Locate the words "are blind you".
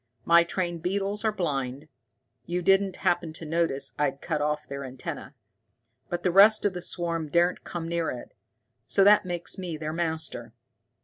1.23-2.63